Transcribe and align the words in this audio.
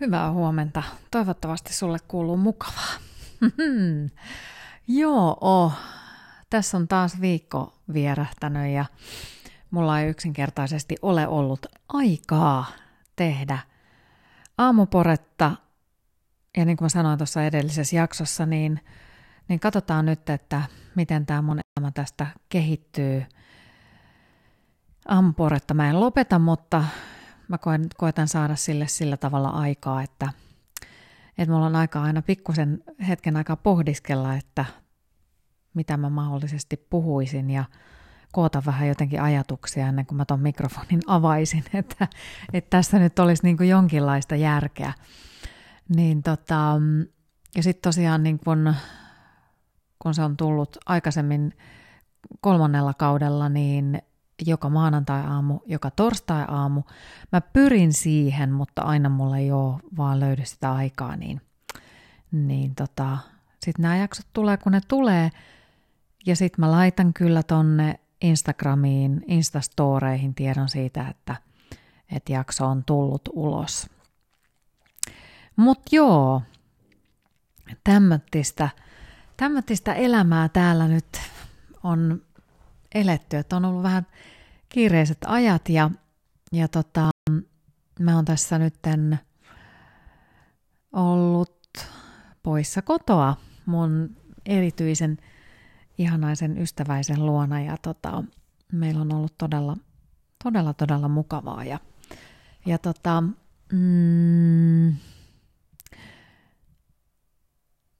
Hyvää 0.00 0.32
huomenta. 0.32 0.82
Toivottavasti 1.10 1.74
sulle 1.74 1.98
kuuluu 2.08 2.36
mukavaa. 2.36 2.92
Joo, 4.88 5.36
oh. 5.40 5.72
tässä 6.50 6.76
on 6.76 6.88
taas 6.88 7.20
viikko 7.20 7.74
vierähtänyt 7.92 8.72
ja 8.72 8.84
mulla 9.70 10.00
ei 10.00 10.08
yksinkertaisesti 10.08 10.96
ole 11.02 11.28
ollut 11.28 11.66
aikaa 11.88 12.66
tehdä 13.16 13.58
aamuporetta. 14.58 15.52
Ja 16.56 16.64
niin 16.64 16.76
kuin 16.76 16.84
mä 16.84 16.88
sanoin 16.88 17.18
tuossa 17.18 17.44
edellisessä 17.44 17.96
jaksossa, 17.96 18.46
niin, 18.46 18.80
niin 19.48 19.60
katsotaan 19.60 20.06
nyt, 20.06 20.30
että 20.30 20.62
miten 20.94 21.26
tämä 21.26 21.42
mun 21.42 21.60
elämä 21.76 21.90
tästä 21.90 22.26
kehittyy. 22.48 23.24
Aamuporetta 25.08 25.74
mä 25.74 25.90
en 25.90 26.00
lopeta, 26.00 26.38
mutta 26.38 26.84
mä 27.48 27.58
koen, 27.58 27.86
koetan 27.96 28.28
saada 28.28 28.56
sille 28.56 28.88
sillä 28.88 29.16
tavalla 29.16 29.48
aikaa, 29.48 30.02
että, 30.02 30.32
että 31.38 31.52
mulla 31.52 31.66
on 31.66 31.76
aika 31.76 32.02
aina 32.02 32.22
pikkusen 32.22 32.84
hetken 33.08 33.36
aikaa 33.36 33.56
pohdiskella, 33.56 34.34
että 34.34 34.64
mitä 35.74 35.96
mä 35.96 36.10
mahdollisesti 36.10 36.76
puhuisin 36.76 37.50
ja 37.50 37.64
koota 38.32 38.62
vähän 38.66 38.88
jotenkin 38.88 39.22
ajatuksia 39.22 39.88
ennen 39.88 40.06
kuin 40.06 40.16
mä 40.16 40.24
ton 40.24 40.40
mikrofonin 40.40 41.00
avaisin, 41.06 41.64
että, 41.74 42.08
että 42.52 42.70
tässä 42.70 42.98
nyt 42.98 43.18
olisi 43.18 43.42
niin 43.42 43.56
kuin 43.56 43.68
jonkinlaista 43.68 44.36
järkeä. 44.36 44.92
Niin 45.96 46.22
tota, 46.22 46.80
ja 47.56 47.62
sitten 47.62 47.82
tosiaan 47.82 48.22
niin 48.22 48.38
kun, 48.38 48.74
kun 49.98 50.14
se 50.14 50.22
on 50.22 50.36
tullut 50.36 50.76
aikaisemmin 50.86 51.52
kolmannella 52.40 52.94
kaudella, 52.94 53.48
niin 53.48 54.02
joka 54.46 54.68
maanantai-aamu, 54.68 55.58
joka 55.66 55.90
torstai-aamu. 55.90 56.82
Mä 57.32 57.40
pyrin 57.40 57.92
siihen, 57.92 58.52
mutta 58.52 58.82
aina 58.82 59.08
mulle 59.08 59.38
ei 59.38 59.52
ole 59.52 59.80
vaan 59.96 60.20
löydy 60.20 60.44
sitä 60.44 60.72
aikaa, 60.72 61.16
niin, 61.16 61.40
niin 62.32 62.74
tota, 62.74 63.18
sitten 63.64 63.82
nämä 63.82 63.96
jaksot 63.96 64.26
tulee, 64.32 64.56
kun 64.56 64.72
ne 64.72 64.80
tulee. 64.88 65.30
Ja 66.26 66.36
sitten 66.36 66.60
mä 66.64 66.70
laitan 66.70 67.14
kyllä 67.14 67.42
tonne 67.42 68.00
Instagramiin, 68.20 69.24
Instastoreihin 69.26 70.34
tiedon 70.34 70.68
siitä, 70.68 71.08
että, 71.08 71.36
että 72.12 72.32
jakso 72.32 72.66
on 72.66 72.84
tullut 72.84 73.28
ulos. 73.32 73.90
Mutta 75.56 75.88
joo, 75.92 76.42
tämmöistä 79.36 79.94
elämää 79.94 80.48
täällä 80.48 80.88
nyt 80.88 81.20
on 81.82 82.25
eletty, 83.00 83.36
että 83.36 83.56
on 83.56 83.64
ollut 83.64 83.82
vähän 83.82 84.06
kiireiset 84.68 85.18
ajat 85.26 85.68
ja, 85.68 85.90
ja 86.52 86.68
tota, 86.68 87.10
mä 88.00 88.14
oon 88.16 88.24
tässä 88.24 88.58
nytten 88.58 89.18
ollut 90.92 91.56
poissa 92.42 92.82
kotoa 92.82 93.36
mun 93.66 94.16
erityisen 94.46 95.18
ihanaisen 95.98 96.58
ystäväisen 96.58 97.26
luona 97.26 97.60
ja 97.60 97.76
tota, 97.82 98.24
meillä 98.72 99.00
on 99.00 99.14
ollut 99.14 99.38
todella, 99.38 99.76
todella, 100.44 100.74
todella 100.74 101.08
mukavaa 101.08 101.64
ja, 101.64 101.78
ja 102.66 102.78
tota, 102.78 103.22
mm, 103.72 104.94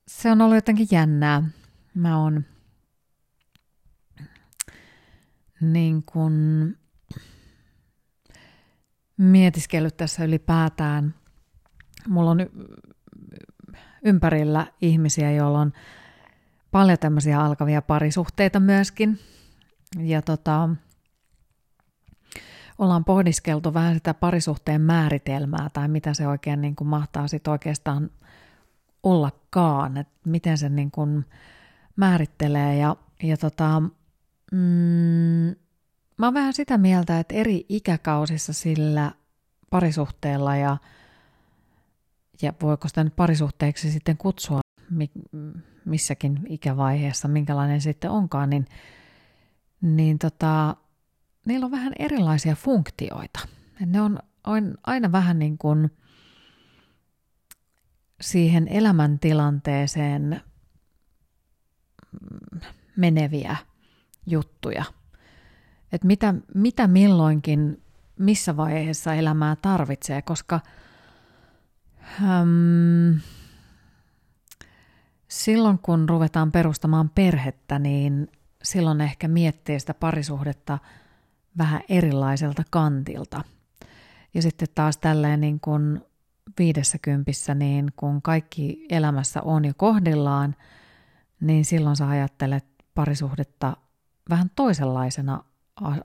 se 0.09 0.31
on 0.31 0.41
ollut 0.41 0.57
jotenkin 0.57 0.89
jännää. 0.91 1.43
Mä 1.95 2.23
oon 2.23 2.45
niin 5.61 6.03
kuin 6.03 6.35
mietiskellyt 9.17 9.97
tässä 9.97 10.25
ylipäätään. 10.25 11.15
Mulla 12.09 12.31
on 12.31 12.39
ympärillä 14.05 14.67
ihmisiä, 14.81 15.33
joilla 15.33 15.61
on 15.61 15.73
paljon 16.71 16.99
tämmöisiä 16.99 17.41
alkavia 17.41 17.83
parisuhteita 17.83 18.61
myöskin. 18.61 19.19
Ja 19.99 20.23
tota, 20.23 20.69
ollaan 22.79 23.05
pohdiskeltu 23.05 23.75
vähän 23.75 23.95
sitä 23.95 24.15
parisuhteen 24.15 24.81
määritelmää 24.81 25.71
tai 25.73 25.89
mitä 25.89 26.15
se 26.15 26.29
oikein 26.29 26.61
niin 26.61 26.77
kuin 26.77 26.89
mahtaa 26.89 27.29
sitten 27.29 27.51
oikeastaan 27.51 28.11
ollakaan, 29.03 29.97
että 29.97 30.15
miten 30.25 30.59
se 30.59 30.69
niin 30.69 30.91
kuin 30.91 31.25
määrittelee. 31.97 32.77
Ja, 32.77 32.97
ja 33.23 33.37
tota, 33.37 33.83
Mm, 34.53 34.59
mä 36.19 36.27
oon 36.27 36.35
vähän 36.35 36.53
sitä 36.53 36.79
mieltä, 36.79 37.19
että 37.19 37.35
eri 37.35 37.67
ikäkausissa 37.69 38.53
sillä 38.53 39.13
parisuhteella 39.71 40.57
ja, 40.57 40.77
ja 42.43 42.53
voiko 42.63 42.89
sitä 42.89 43.05
nyt 43.05 43.17
parisuhteeksi 43.17 43.91
sitten 43.91 44.17
kutsua 44.17 44.61
missäkin 45.85 46.41
ikävaiheessa, 46.49 47.29
minkälainen 47.29 47.81
sitten 47.81 48.11
onkaan, 48.11 48.51
niin, 48.51 48.67
niin 49.81 50.19
tota, 50.19 50.77
niillä 51.47 51.65
on 51.65 51.71
vähän 51.71 51.93
erilaisia 51.99 52.55
funktioita. 52.55 53.41
Ne 53.87 54.01
on, 54.01 54.19
on 54.45 54.75
aina 54.87 55.13
vähän 55.13 55.39
niin 55.39 55.59
kuin 55.59 55.91
siihen 58.21 58.69
elämäntilanteeseen 58.69 60.41
meneviä 62.97 63.57
juttuja. 64.27 64.85
Että 65.93 66.07
mitä, 66.07 66.35
mitä 66.55 66.87
milloinkin, 66.87 67.83
missä 68.19 68.57
vaiheessa 68.57 69.15
elämää 69.15 69.57
tarvitsee, 69.57 70.23
koska 70.23 70.61
äm, 72.23 73.21
silloin 75.29 75.79
kun 75.79 76.09
ruvetaan 76.09 76.53
perustamaan 76.53 77.11
perhettä, 77.11 77.79
niin 77.79 78.29
silloin 78.63 79.01
ehkä 79.01 79.29
miettii 79.29 79.81
sitä 79.81 79.95
parisuhdetta 79.95 80.79
vähän 81.59 81.81
erilaiselta 81.89 82.63
kantilta. 82.71 83.45
Ja 84.35 84.43
sitten 84.43 84.69
taas 84.75 84.97
tälleen 84.97 85.41
niin 85.41 85.61
kuin 85.61 86.01
viidessä 86.59 86.99
kympissä, 86.99 87.55
niin 87.55 87.93
kun 87.97 88.23
kaikki 88.23 88.87
elämässä 88.91 89.43
on 89.43 89.65
jo 89.65 89.73
kohdillaan, 89.77 90.57
niin 91.41 91.65
silloin 91.65 91.97
sä 91.97 92.09
ajattelet 92.09 92.65
parisuhdetta 92.95 93.77
vähän 94.31 94.51
toisenlaisena 94.57 95.45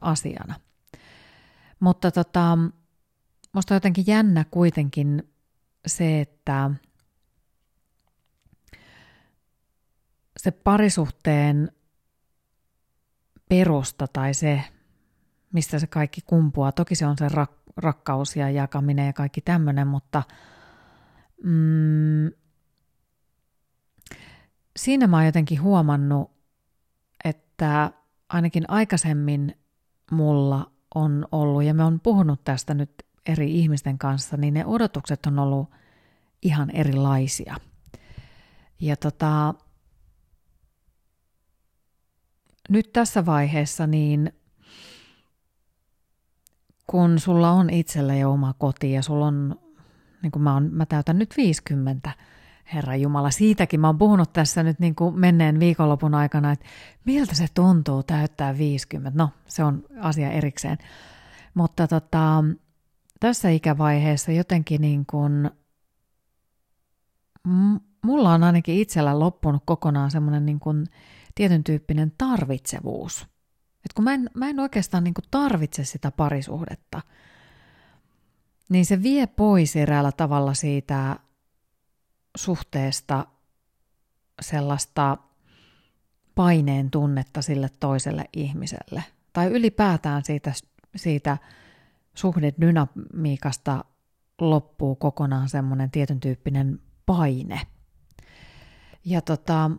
asiana. 0.01 0.55
Mutta 1.79 2.11
tota, 2.11 2.57
musta 3.53 3.73
on 3.73 3.75
jotenkin 3.75 4.03
jännä 4.07 4.45
kuitenkin 4.51 5.33
se, 5.87 6.21
että 6.21 6.71
se 10.37 10.51
parisuhteen 10.51 11.71
perusta 13.49 14.07
tai 14.07 14.33
se, 14.33 14.63
mistä 15.53 15.79
se 15.79 15.87
kaikki 15.87 16.21
kumpuaa. 16.25 16.71
Toki 16.71 16.95
se 16.95 17.05
on 17.05 17.17
se 17.17 17.27
rak- 17.27 17.73
rakkaus 17.77 18.35
ja 18.35 18.49
jakaminen 18.49 19.05
ja 19.05 19.13
kaikki 19.13 19.41
tämmöinen, 19.41 19.87
mutta 19.87 20.23
mm, 21.43 22.31
siinä 24.77 25.07
mä 25.07 25.17
oon 25.17 25.25
jotenkin 25.25 25.61
huomannut, 25.61 26.31
että 27.23 27.91
ainakin 28.33 28.63
aikaisemmin 28.67 29.55
mulla 30.11 30.71
on 30.95 31.27
ollut, 31.31 31.63
ja 31.63 31.73
me 31.73 31.83
on 31.83 31.99
puhunut 31.99 32.43
tästä 32.43 32.73
nyt 32.73 32.91
eri 33.25 33.59
ihmisten 33.59 33.97
kanssa, 33.97 34.37
niin 34.37 34.53
ne 34.53 34.65
odotukset 34.65 35.25
on 35.25 35.39
ollut 35.39 35.69
ihan 36.41 36.69
erilaisia. 36.69 37.55
Ja 38.81 38.95
tota, 38.95 39.53
nyt 42.69 42.93
tässä 42.93 43.25
vaiheessa, 43.25 43.87
niin 43.87 44.33
kun 46.87 47.19
sulla 47.19 47.51
on 47.51 47.69
itsellä 47.69 48.15
jo 48.15 48.31
oma 48.31 48.53
koti 48.53 48.91
ja 48.91 49.01
sulla 49.01 49.27
on, 49.27 49.59
niin 50.21 50.31
kuin 50.31 50.43
mä, 50.43 50.55
on, 50.55 50.69
mä 50.73 50.85
täytän 50.85 51.19
nyt 51.19 51.37
50, 51.37 52.11
Herra 52.73 52.95
Jumala, 52.95 53.31
siitäkin 53.31 53.79
mä 53.79 53.87
oon 53.87 53.97
puhunut 53.97 54.33
tässä 54.33 54.63
nyt 54.63 54.79
niin 54.79 54.95
kuin 54.95 55.19
menneen 55.19 55.59
viikonlopun 55.59 56.13
aikana, 56.13 56.51
että 56.51 56.65
miltä 57.05 57.35
se 57.35 57.45
tuntuu 57.53 58.03
täyttää 58.03 58.57
50. 58.57 59.23
No, 59.23 59.29
se 59.47 59.63
on 59.63 59.83
asia 59.99 60.31
erikseen. 60.31 60.77
Mutta 61.53 61.87
tota, 61.87 62.43
tässä 63.19 63.49
ikävaiheessa 63.49 64.31
jotenkin 64.31 64.81
niin 64.81 65.05
kuin, 65.05 65.51
mulla 68.01 68.33
on 68.33 68.43
ainakin 68.43 68.75
itsellä 68.75 69.19
loppunut 69.19 69.63
kokonaan 69.65 70.11
semmoinen 70.11 70.45
niin 70.45 70.59
kuin 70.59 70.87
tietyn 71.35 71.63
tyyppinen 71.63 72.13
tarvitsevuus. 72.17 73.27
Et 73.85 73.93
kun 73.93 74.03
mä 74.03 74.13
en, 74.13 74.29
mä 74.33 74.49
en 74.49 74.59
oikeastaan 74.59 75.03
niin 75.03 75.13
kuin 75.13 75.25
tarvitse 75.31 75.83
sitä 75.83 76.11
parisuhdetta, 76.11 77.01
niin 78.69 78.85
se 78.85 79.03
vie 79.03 79.27
pois 79.27 79.75
eräällä 79.75 80.11
tavalla 80.11 80.53
siitä 80.53 81.19
suhteesta 82.37 83.25
sellaista 84.41 85.17
paineen 86.35 86.91
tunnetta 86.91 87.41
sille 87.41 87.69
toiselle 87.79 88.25
ihmiselle. 88.33 89.03
Tai 89.33 89.47
ylipäätään 89.47 90.23
siitä, 90.25 90.53
siitä 90.95 91.37
suhdedynamiikasta 92.13 93.85
loppuu 94.41 94.95
kokonaan 94.95 95.49
semmoinen 95.49 95.91
tietyn 95.91 96.19
tyyppinen 96.19 96.79
paine. 97.05 97.61
Ja 99.05 99.21
tota, 99.21 99.71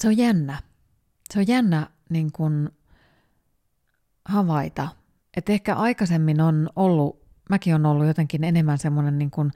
se 0.00 0.08
on 0.08 0.16
jännä. 0.16 0.62
Se 1.30 1.38
on 1.38 1.48
jännä 1.48 1.90
niin 2.10 2.32
kun 2.32 2.72
havaita, 4.24 4.88
että 5.36 5.52
ehkä 5.52 5.74
aikaisemmin 5.74 6.40
on 6.40 6.70
ollut, 6.76 7.22
mäkin 7.50 7.74
on 7.74 7.86
ollut 7.86 8.06
jotenkin 8.06 8.44
enemmän 8.44 8.78
semmoinen 8.78 9.18
niin 9.18 9.30
kun 9.30 9.52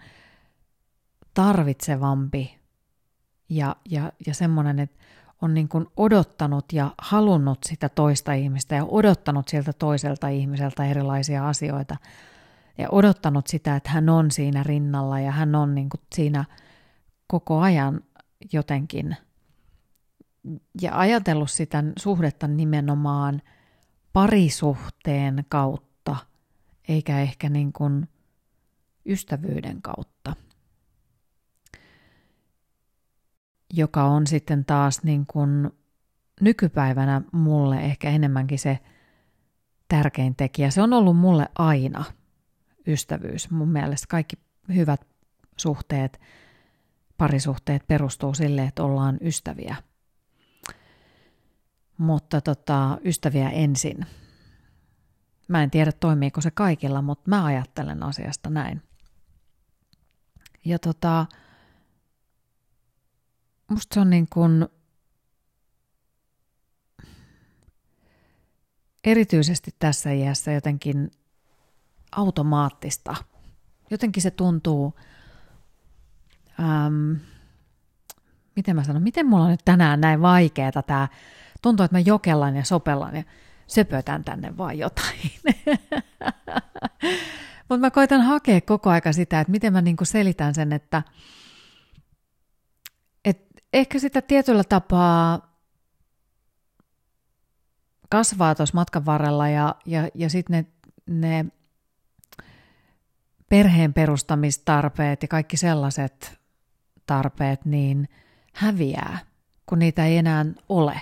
tarvitsevampi 1.36 2.58
ja, 3.48 3.76
ja, 3.90 4.12
ja 4.26 4.34
semmoinen, 4.34 4.78
että 4.78 4.96
on 5.42 5.54
niin 5.54 5.68
kuin 5.68 5.86
odottanut 5.96 6.72
ja 6.72 6.94
halunnut 6.98 7.58
sitä 7.64 7.88
toista 7.88 8.32
ihmistä 8.32 8.74
ja 8.74 8.84
odottanut 8.84 9.48
siltä 9.48 9.72
toiselta 9.72 10.28
ihmiseltä 10.28 10.84
erilaisia 10.84 11.48
asioita 11.48 11.96
ja 12.78 12.88
odottanut 12.90 13.46
sitä, 13.46 13.76
että 13.76 13.90
hän 13.90 14.08
on 14.08 14.30
siinä 14.30 14.62
rinnalla 14.62 15.20
ja 15.20 15.30
hän 15.30 15.54
on 15.54 15.74
niin 15.74 15.88
kuin 15.88 16.00
siinä 16.14 16.44
koko 17.26 17.60
ajan 17.60 18.00
jotenkin 18.52 19.16
ja 20.82 20.98
ajatellut 20.98 21.50
sitä 21.50 21.84
suhdetta 21.98 22.48
nimenomaan 22.48 23.42
parisuhteen 24.12 25.44
kautta 25.48 26.16
eikä 26.88 27.20
ehkä 27.20 27.48
niin 27.48 27.72
kuin 27.72 28.08
ystävyyden 29.06 29.82
kautta. 29.82 30.45
Joka 33.76 34.04
on 34.04 34.26
sitten 34.26 34.64
taas 34.64 35.02
niin 35.02 35.26
kuin 35.26 35.70
nykypäivänä 36.40 37.22
mulle 37.32 37.76
ehkä 37.76 38.10
enemmänkin 38.10 38.58
se 38.58 38.78
tärkein 39.88 40.36
tekijä. 40.36 40.70
Se 40.70 40.82
on 40.82 40.92
ollut 40.92 41.16
mulle 41.16 41.48
aina 41.58 42.04
ystävyys. 42.86 43.50
Mun 43.50 43.68
mielestä 43.68 44.06
kaikki 44.10 44.36
hyvät 44.74 45.06
suhteet, 45.56 46.20
parisuhteet 47.18 47.86
perustuu 47.88 48.34
sille, 48.34 48.62
että 48.62 48.82
ollaan 48.82 49.18
ystäviä. 49.20 49.76
Mutta 51.98 52.40
tota, 52.40 52.98
ystäviä 53.04 53.50
ensin. 53.50 54.06
Mä 55.48 55.62
en 55.62 55.70
tiedä 55.70 55.92
toimiiko 55.92 56.40
se 56.40 56.50
kaikilla, 56.50 57.02
mutta 57.02 57.30
mä 57.30 57.44
ajattelen 57.44 58.02
asiasta 58.02 58.50
näin. 58.50 58.82
Ja 60.64 60.78
tota, 60.78 61.26
musta 63.70 63.94
se 63.94 64.00
on 64.00 64.10
niin 64.10 64.28
kuin 64.32 64.66
erityisesti 69.04 69.74
tässä 69.78 70.12
iässä 70.12 70.52
jotenkin 70.52 71.10
automaattista. 72.12 73.14
Jotenkin 73.90 74.22
se 74.22 74.30
tuntuu, 74.30 74.94
äm, 76.60 77.16
miten 78.56 78.76
mä 78.76 78.84
sanon, 78.84 79.02
miten 79.02 79.26
mulla 79.26 79.44
on 79.44 79.50
nyt 79.50 79.64
tänään 79.64 80.00
näin 80.00 80.22
vaikeeta 80.22 80.82
tämä, 80.82 81.08
tuntuu, 81.62 81.84
että 81.84 81.96
mä 81.96 82.00
jokellan 82.00 82.56
ja 82.56 82.64
sopellan 82.64 83.16
ja 83.16 83.22
söpötän 83.66 84.24
tänne 84.24 84.56
vaan 84.56 84.78
jotain. 84.78 85.30
Mutta 87.68 87.80
mä 87.80 87.90
koitan 87.90 88.20
hakea 88.20 88.60
koko 88.60 88.90
aika 88.90 89.12
sitä, 89.12 89.40
että 89.40 89.50
miten 89.50 89.72
mä 89.72 89.82
niinku 89.82 90.04
selitän 90.04 90.54
sen, 90.54 90.72
että– 90.72 91.02
ehkä 93.76 93.98
sitä 93.98 94.22
tietyllä 94.22 94.64
tapaa 94.64 95.56
kasvaa 98.08 98.54
tuossa 98.54 98.74
matkan 98.74 99.06
varrella 99.06 99.48
ja, 99.48 99.74
ja, 99.86 100.08
ja 100.14 100.30
sitten 100.30 100.66
ne, 101.06 101.20
ne 101.20 101.46
perheen 103.48 103.94
perustamistarpeet 103.94 105.22
ja 105.22 105.28
kaikki 105.28 105.56
sellaiset 105.56 106.40
tarpeet 107.06 107.64
niin 107.64 108.08
häviää, 108.54 109.18
kun 109.66 109.78
niitä 109.78 110.06
ei 110.06 110.16
enää 110.16 110.46
ole. 110.68 111.00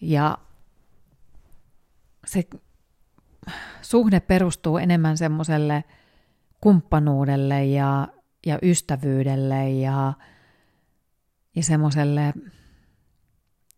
Ja 0.00 0.38
se 2.26 2.44
suhde 3.82 4.20
perustuu 4.20 4.78
enemmän 4.78 5.18
semmoiselle 5.18 5.84
kumppanuudelle 6.60 7.64
ja, 7.64 8.08
ja 8.46 8.58
ystävyydelle 8.62 9.70
ja, 9.70 10.12
ja 11.56 11.62
semmoiselle 11.62 12.34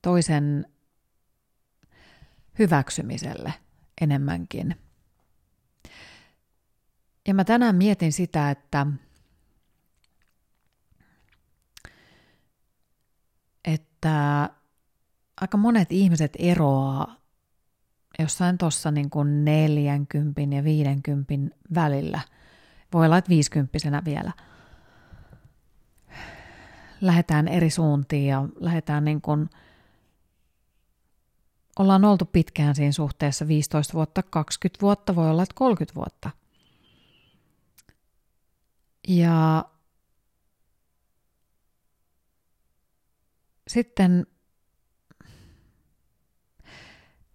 toisen 0.02 0.66
hyväksymiselle 2.58 3.54
enemmänkin. 4.00 4.76
Ja 7.28 7.34
mä 7.34 7.44
tänään 7.44 7.76
mietin 7.76 8.12
sitä, 8.12 8.50
että, 8.50 8.86
että 13.64 14.48
aika 15.40 15.56
monet 15.56 15.92
ihmiset 15.92 16.32
eroaa 16.38 17.16
jossain 18.18 18.58
tuossa 18.58 18.90
niin 18.90 19.10
kuin 19.10 19.44
40 19.44 20.40
ja 20.40 20.64
50 20.64 21.56
välillä. 21.74 22.20
Voi 22.92 23.06
olla, 23.06 23.18
että 23.18 23.28
50 23.28 24.04
vielä– 24.04 24.32
lähdetään 27.02 27.48
eri 27.48 27.70
suuntiin 27.70 28.26
ja 28.26 28.48
lähdetään 28.60 29.04
niin 29.04 29.20
kuin, 29.20 29.50
ollaan 31.78 32.04
oltu 32.04 32.24
pitkään 32.24 32.74
siinä 32.74 32.92
suhteessa 32.92 33.48
15 33.48 33.92
vuotta, 33.92 34.22
20 34.22 34.82
vuotta, 34.82 35.16
voi 35.16 35.30
olla, 35.30 35.42
että 35.42 35.54
30 35.54 35.94
vuotta. 35.94 36.30
Ja 39.08 39.64
sitten 43.68 44.26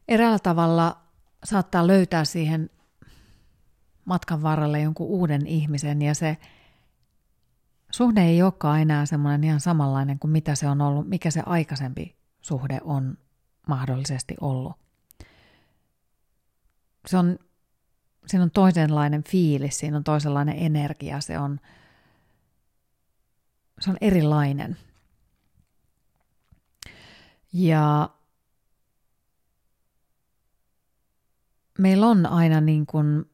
eräällä 0.08 0.40
tavalla 0.40 1.02
saattaa 1.44 1.88
löytää 1.88 2.26
siihen 2.26 2.70
matkan 4.06 4.42
varrelle 4.42 4.82
jonkun 4.82 5.08
uuden 5.08 5.48
ihmisen 5.48 6.02
ja 6.02 6.16
se 6.16 6.38
suhde 7.98 8.22
ei 8.22 8.42
olekaan 8.42 8.82
enää 8.82 9.06
semmoinen 9.06 9.44
ihan 9.44 9.60
samanlainen 9.60 10.20
kuin 10.20 10.32
mitä 10.32 10.56
se 10.56 10.68
on 10.68 10.82
ollut, 10.82 11.10
mikä 11.10 11.32
se 11.32 11.44
aikaisempi 11.46 12.16
suhde 12.42 12.80
on 12.84 13.18
mahdollisesti 13.68 14.36
ollut. 14.42 14.74
Se 17.08 17.18
on, 17.18 17.40
siinä 18.28 18.44
on 18.44 18.52
toisenlainen 18.52 19.24
fiilis, 19.24 19.80
siinä 19.80 19.98
on 19.98 20.04
toisenlainen 20.04 20.56
energia, 20.58 21.22
se 21.22 21.40
on, 21.40 21.60
se 23.80 23.90
on 23.90 23.98
erilainen. 24.02 24.78
Ja 27.54 28.10
meillä 31.80 32.08
on 32.08 32.26
aina 32.26 32.62
niin 32.62 32.86
kuin 32.86 33.26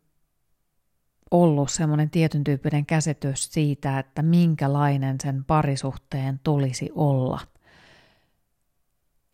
ollut 1.33 1.71
semmoinen 1.71 2.09
tietyn 2.09 2.43
tyyppinen 2.43 2.85
käsitys 2.85 3.53
siitä, 3.53 3.99
että 3.99 4.21
minkälainen 4.21 5.17
sen 5.23 5.43
parisuhteen 5.45 6.39
tulisi 6.43 6.89
olla. 6.95 7.39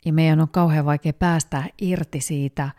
Ja 0.06 0.14
meidän 0.14 0.42
on 0.42 0.50
kauhean 0.50 0.86
vaikea 0.86 1.14
päästä 1.14 1.64
irti 1.82 2.22
siitä 2.22 2.70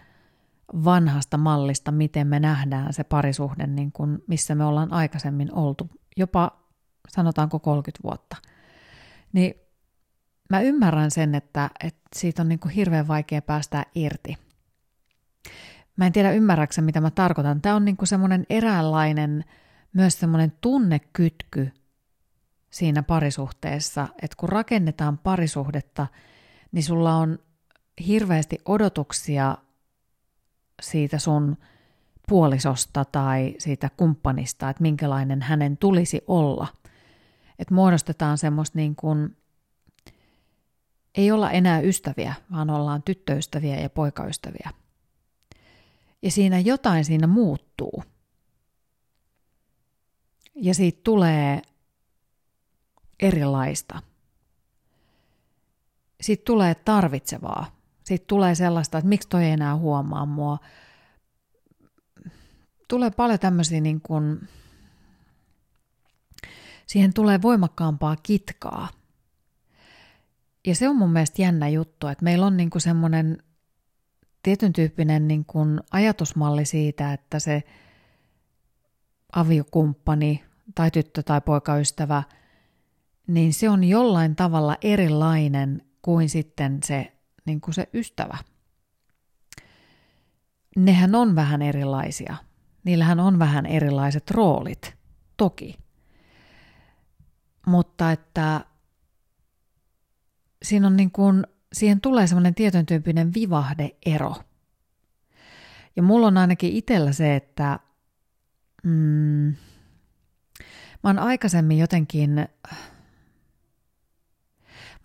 vanhasta 0.84 1.38
mallista, 1.38 1.92
miten 1.92 2.26
me 2.26 2.40
nähdään 2.40 2.92
se 2.92 3.04
parisuhde, 3.04 3.66
niin 3.66 3.92
kuin 3.92 4.18
missä 4.26 4.54
me 4.54 4.64
ollaan 4.64 4.92
aikaisemmin 4.92 5.54
oltu, 5.54 5.90
jopa 6.16 6.60
sanotaanko 7.08 7.58
30 7.58 8.02
vuotta. 8.02 8.36
Niin 9.32 9.54
mä 10.50 10.60
ymmärrän 10.60 11.10
sen, 11.10 11.34
että, 11.34 11.70
että 11.84 12.00
siitä 12.16 12.42
on 12.42 12.48
niin 12.48 12.58
kuin 12.58 12.72
hirveän 12.72 13.08
vaikea 13.08 13.42
päästä 13.42 13.86
irti. 13.94 14.36
Mä 16.00 16.06
en 16.06 16.12
tiedä 16.12 16.32
ymmärräksä, 16.32 16.82
mitä 16.82 17.00
mä 17.00 17.10
tarkoitan. 17.10 17.60
Tämä 17.60 17.76
on 17.76 17.84
niinku 17.84 18.06
semmoinen 18.06 18.46
eräänlainen, 18.50 19.44
myös 19.92 20.20
semmoinen 20.20 20.52
tunnekytky 20.60 21.72
siinä 22.70 23.02
parisuhteessa, 23.02 24.08
että 24.22 24.36
kun 24.36 24.48
rakennetaan 24.48 25.18
parisuhdetta, 25.18 26.06
niin 26.72 26.82
sulla 26.82 27.16
on 27.16 27.38
hirveästi 28.06 28.58
odotuksia 28.64 29.56
siitä 30.82 31.18
sun 31.18 31.56
puolisosta 32.28 33.04
tai 33.04 33.54
siitä 33.58 33.90
kumppanista, 33.96 34.70
että 34.70 34.82
minkälainen 34.82 35.42
hänen 35.42 35.76
tulisi 35.76 36.24
olla. 36.26 36.66
Että 37.58 37.74
muodostetaan 37.74 38.38
semmoista 38.38 38.78
niin 38.78 38.96
kuin, 38.96 39.36
ei 41.14 41.30
olla 41.30 41.50
enää 41.50 41.80
ystäviä, 41.80 42.34
vaan 42.52 42.70
ollaan 42.70 43.02
tyttöystäviä 43.02 43.80
ja 43.80 43.90
poikaystäviä 43.90 44.70
ja 46.22 46.30
siinä 46.30 46.58
jotain 46.58 47.04
siinä 47.04 47.26
muuttuu. 47.26 48.04
Ja 50.54 50.74
siitä 50.74 51.00
tulee 51.04 51.62
erilaista. 53.20 54.02
Siitä 56.20 56.42
tulee 56.44 56.74
tarvitsevaa. 56.74 57.80
Siitä 58.04 58.24
tulee 58.26 58.54
sellaista, 58.54 58.98
että 58.98 59.08
miksi 59.08 59.28
toi 59.28 59.44
ei 59.44 59.50
enää 59.50 59.76
huomaa 59.76 60.26
mua. 60.26 60.58
tulee 62.88 63.10
paljon 63.10 63.38
tämmöisiä 63.38 63.80
niin 63.80 64.00
kuin, 64.00 64.48
siihen 66.86 67.14
tulee 67.14 67.42
voimakkaampaa 67.42 68.16
kitkaa. 68.22 68.88
Ja 70.66 70.74
se 70.74 70.88
on 70.88 70.96
mun 70.96 71.12
mielestä 71.12 71.42
jännä 71.42 71.68
juttu, 71.68 72.06
että 72.06 72.24
meillä 72.24 72.46
on 72.46 72.56
niin 72.56 72.70
kuin 72.70 72.82
semmoinen 72.82 73.42
tietyn 74.42 74.72
tyyppinen 74.72 75.28
niin 75.28 75.44
kuin 75.44 75.80
ajatusmalli 75.90 76.64
siitä, 76.64 77.12
että 77.12 77.38
se 77.38 77.62
aviokumppani 79.32 80.44
tai 80.74 80.90
tyttö 80.90 81.22
tai 81.22 81.40
poikaystävä, 81.40 82.22
niin 83.26 83.54
se 83.54 83.70
on 83.70 83.84
jollain 83.84 84.36
tavalla 84.36 84.76
erilainen 84.82 85.82
kuin 86.02 86.28
sitten 86.28 86.82
se, 86.82 87.12
niin 87.44 87.60
kuin 87.60 87.74
se 87.74 87.88
ystävä. 87.94 88.38
Nehän 90.76 91.14
on 91.14 91.36
vähän 91.36 91.62
erilaisia. 91.62 92.36
Niillähän 92.84 93.20
on 93.20 93.38
vähän 93.38 93.66
erilaiset 93.66 94.30
roolit, 94.30 94.94
toki. 95.36 95.78
Mutta 97.66 98.12
että 98.12 98.64
siinä 100.62 100.86
on 100.86 100.96
niin 100.96 101.10
kuin, 101.10 101.46
siihen 101.72 102.00
tulee 102.00 102.26
semmoinen 102.26 102.54
tietyn 102.54 102.86
tyyppinen 102.86 103.34
vivahdeero. 103.34 104.34
Ja 105.96 106.02
mulla 106.02 106.26
on 106.26 106.38
ainakin 106.38 106.72
itsellä 106.72 107.12
se, 107.12 107.36
että 107.36 107.78
mm, 108.82 109.54
mä 111.02 111.08
oon 111.08 111.18
aikaisemmin 111.18 111.78
jotenkin, 111.78 112.30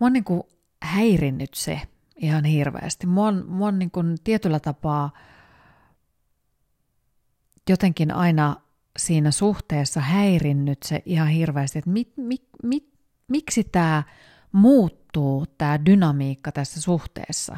oon 0.00 0.12
niin 0.12 0.24
kuin 0.24 0.42
häirinnyt 0.82 1.54
se 1.54 1.80
ihan 2.16 2.44
hirveästi. 2.44 3.06
Mua 3.06 3.26
on, 3.26 3.44
mua 3.48 3.68
on 3.68 3.78
niin 3.78 3.90
kuin 3.90 4.16
tietyllä 4.24 4.60
tapaa 4.60 5.10
jotenkin 7.68 8.10
aina 8.14 8.56
siinä 8.98 9.30
suhteessa 9.30 10.00
häirinnyt 10.00 10.82
se 10.82 11.02
ihan 11.06 11.28
hirveästi, 11.28 11.78
että 11.78 11.90
mit, 11.90 12.12
mit, 12.16 12.48
mit, 12.62 12.88
miksi 13.28 13.64
tämä 13.64 14.02
muuttuu, 14.56 15.46
tämä 15.58 15.84
dynamiikka 15.86 16.52
tässä 16.52 16.80
suhteessa, 16.80 17.56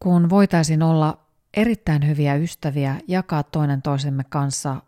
kun 0.00 0.30
voitaisiin 0.30 0.82
olla 0.82 1.26
erittäin 1.54 2.06
hyviä 2.06 2.34
ystäviä, 2.34 3.00
jakaa 3.08 3.42
toinen 3.42 3.82
toisemme 3.82 4.24
kanssa 4.24 4.82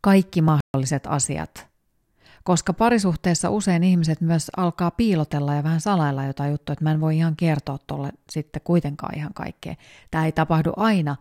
kaikki 0.00 0.42
mahdolliset 0.42 1.06
asiat. 1.06 1.68
Koska 2.44 2.72
parisuhteessa 2.72 3.50
usein 3.50 3.84
ihmiset 3.84 4.20
myös 4.20 4.50
alkaa 4.56 4.90
piilotella 4.90 5.54
ja 5.54 5.62
vähän 5.62 5.80
salailla 5.80 6.24
jotain 6.24 6.50
juttua, 6.50 6.72
että 6.72 6.84
mä 6.84 6.90
en 6.90 7.00
voi 7.00 7.16
ihan 7.16 7.36
kertoa 7.36 7.78
tuolle 7.86 8.12
sitten 8.30 8.62
kuitenkaan 8.64 9.18
ihan 9.18 9.34
kaikkea. 9.34 9.74
Tämä 10.10 10.26
ei 10.26 10.32
tapahdu 10.32 10.72
aina, 10.76 11.16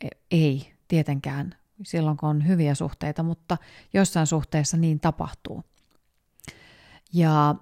e, 0.00 0.08
ei 0.30 0.72
tietenkään 0.88 1.54
silloin 1.82 2.16
kun 2.16 2.28
on 2.28 2.46
hyviä 2.46 2.74
suhteita, 2.74 3.22
mutta 3.22 3.56
jossain 3.92 4.26
suhteessa 4.26 4.76
niin 4.76 5.00
tapahtuu. 5.00 5.64
Ja 7.12 7.54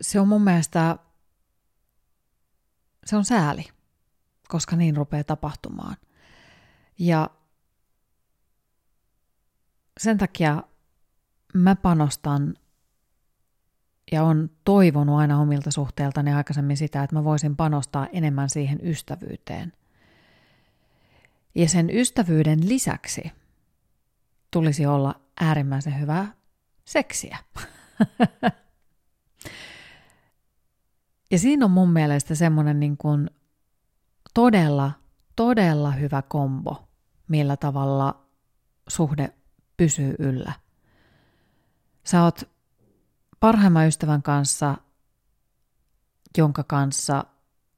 se 0.00 0.20
on 0.20 0.28
mun 0.28 0.42
mielestä, 0.42 0.96
se 3.04 3.16
on 3.16 3.24
sääli, 3.24 3.64
koska 4.48 4.76
niin 4.76 4.96
rupeaa 4.96 5.24
tapahtumaan. 5.24 5.96
Ja 6.98 7.30
sen 10.00 10.18
takia 10.18 10.62
mä 11.54 11.76
panostan 11.76 12.54
ja 14.12 14.22
on 14.24 14.50
toivonut 14.64 15.18
aina 15.18 15.40
omilta 15.40 15.70
suhteiltani 15.70 16.32
aikaisemmin 16.32 16.76
sitä, 16.76 17.02
että 17.02 17.16
mä 17.16 17.24
voisin 17.24 17.56
panostaa 17.56 18.06
enemmän 18.12 18.50
siihen 18.50 18.78
ystävyyteen. 18.82 19.72
Ja 21.54 21.68
sen 21.68 21.90
ystävyyden 21.90 22.68
lisäksi 22.68 23.32
tulisi 24.50 24.86
olla 24.86 25.20
äärimmäisen 25.40 26.00
hyvää 26.00 26.37
seksiä. 26.88 27.38
ja 31.30 31.38
siinä 31.38 31.64
on 31.64 31.70
mun 31.70 31.90
mielestä 31.90 32.34
semmoinen 32.34 32.80
niin 32.80 32.96
kuin 32.96 33.30
todella, 34.34 34.92
todella 35.36 35.90
hyvä 35.90 36.22
kombo, 36.22 36.88
millä 37.28 37.56
tavalla 37.56 38.26
suhde 38.88 39.34
pysyy 39.76 40.14
yllä. 40.18 40.52
Sä 42.04 42.24
oot 42.24 42.50
parhaimman 43.40 43.86
ystävän 43.86 44.22
kanssa, 44.22 44.76
jonka 46.38 46.64
kanssa 46.64 47.24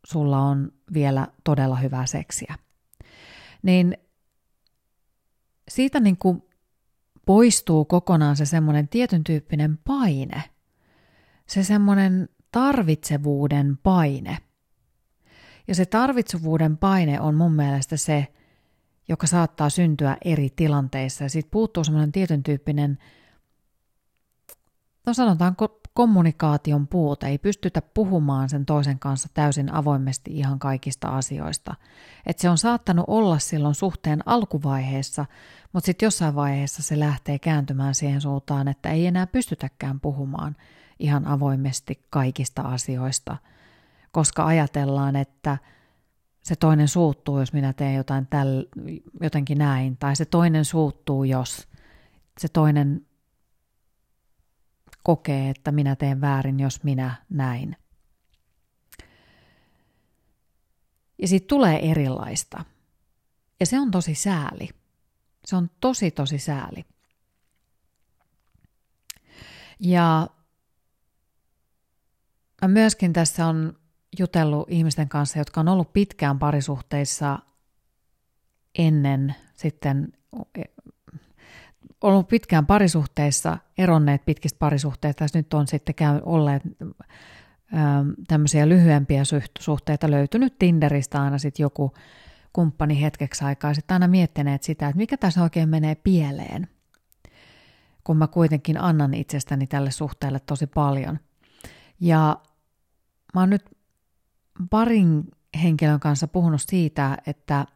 sulla 0.06 0.38
on 0.38 0.72
vielä 0.92 1.28
todella 1.44 1.76
hyvää 1.76 2.06
seksiä. 2.06 2.54
Niin 3.62 3.96
siitä 5.68 6.00
niin 6.00 6.16
kuin 6.16 6.49
poistuu 7.30 7.84
kokonaan 7.84 8.36
se 8.36 8.46
semmoinen 8.46 8.88
tietyn 8.88 9.24
tyyppinen 9.24 9.78
paine, 9.78 10.42
se 11.46 11.64
semmoinen 11.64 12.28
tarvitsevuuden 12.52 13.78
paine. 13.82 14.38
Ja 15.68 15.74
se 15.74 15.86
tarvitsevuuden 15.86 16.76
paine 16.76 17.20
on 17.20 17.34
mun 17.34 17.52
mielestä 17.52 17.96
se, 17.96 18.26
joka 19.08 19.26
saattaa 19.26 19.70
syntyä 19.70 20.16
eri 20.24 20.50
tilanteissa. 20.56 21.24
Ja 21.24 21.30
siitä 21.30 21.48
puuttuu 21.50 21.84
semmoinen 21.84 22.12
tietyn 22.12 22.42
tyyppinen, 22.42 22.98
no 25.06 25.14
sanotaanko 25.14 25.79
kommunikaation 25.94 26.88
puute, 26.88 27.26
ei 27.26 27.38
pystytä 27.38 27.82
puhumaan 27.82 28.48
sen 28.48 28.66
toisen 28.66 28.98
kanssa 28.98 29.28
täysin 29.34 29.72
avoimesti 29.72 30.38
ihan 30.38 30.58
kaikista 30.58 31.08
asioista. 31.08 31.74
Et 32.26 32.38
se 32.38 32.50
on 32.50 32.58
saattanut 32.58 33.04
olla 33.08 33.38
silloin 33.38 33.74
suhteen 33.74 34.20
alkuvaiheessa, 34.26 35.26
mutta 35.72 35.86
sitten 35.86 36.06
jossain 36.06 36.34
vaiheessa 36.34 36.82
se 36.82 36.98
lähtee 36.98 37.38
kääntymään 37.38 37.94
siihen 37.94 38.20
suuntaan, 38.20 38.68
että 38.68 38.90
ei 38.90 39.06
enää 39.06 39.26
pystytäkään 39.26 40.00
puhumaan 40.00 40.56
ihan 40.98 41.26
avoimesti 41.26 42.06
kaikista 42.10 42.62
asioista, 42.62 43.36
koska 44.12 44.46
ajatellaan, 44.46 45.16
että 45.16 45.58
se 46.42 46.56
toinen 46.56 46.88
suuttuu, 46.88 47.38
jos 47.38 47.52
minä 47.52 47.72
teen 47.72 47.94
jotain 47.94 48.26
täl, 48.26 48.64
jotenkin 49.20 49.58
näin, 49.58 49.96
tai 49.96 50.16
se 50.16 50.24
toinen 50.24 50.64
suuttuu, 50.64 51.24
jos 51.24 51.68
se 52.38 52.48
toinen 52.48 53.06
kokee, 55.02 55.50
että 55.50 55.72
minä 55.72 55.96
teen 55.96 56.20
väärin, 56.20 56.60
jos 56.60 56.82
minä 56.84 57.14
näin. 57.28 57.76
Ja 61.18 61.28
siitä 61.28 61.46
tulee 61.46 61.90
erilaista. 61.90 62.64
Ja 63.60 63.66
se 63.66 63.80
on 63.80 63.90
tosi 63.90 64.14
sääli. 64.14 64.68
Se 65.44 65.56
on 65.56 65.70
tosi, 65.80 66.10
tosi 66.10 66.38
sääli. 66.38 66.84
Ja 69.80 70.28
mä 72.62 72.68
myöskin 72.68 73.12
tässä 73.12 73.46
on 73.46 73.78
jutellut 74.18 74.70
ihmisten 74.70 75.08
kanssa, 75.08 75.38
jotka 75.38 75.60
on 75.60 75.68
ollut 75.68 75.92
pitkään 75.92 76.38
parisuhteissa 76.38 77.38
ennen 78.78 79.34
sitten 79.56 80.12
ollut 82.00 82.28
pitkään 82.28 82.66
parisuhteissa, 82.66 83.58
eronneet 83.78 84.24
pitkistä 84.24 84.58
parisuhteista, 84.58 85.24
ja 85.24 85.28
nyt 85.34 85.54
on 85.54 85.66
sitten 85.66 85.94
käy, 85.94 86.20
olleet 86.22 86.62
ähm, 87.74 88.10
tämmöisiä 88.28 88.68
lyhyempiä 88.68 89.22
suhteita 89.60 90.10
löytynyt 90.10 90.58
Tinderistä 90.58 91.22
aina 91.22 91.38
sitten 91.38 91.64
joku 91.64 91.92
kumppani 92.52 93.02
hetkeksi 93.02 93.44
aikaa, 93.44 93.74
sitten 93.74 93.94
aina 93.94 94.08
miettineet 94.08 94.62
sitä, 94.62 94.88
että 94.88 94.96
mikä 94.96 95.16
tässä 95.16 95.42
oikein 95.42 95.68
menee 95.68 95.94
pieleen, 95.94 96.68
kun 98.04 98.16
mä 98.16 98.26
kuitenkin 98.26 98.80
annan 98.80 99.14
itsestäni 99.14 99.66
tälle 99.66 99.90
suhteelle 99.90 100.40
tosi 100.40 100.66
paljon. 100.66 101.18
Ja 102.00 102.40
mä 103.34 103.40
oon 103.40 103.50
nyt 103.50 103.64
parin 104.70 105.24
henkilön 105.62 106.00
kanssa 106.00 106.28
puhunut 106.28 106.60
siitä, 106.66 107.18
että 107.26 107.66